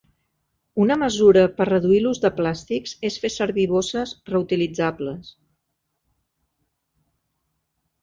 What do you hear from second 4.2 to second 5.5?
reutilitzables.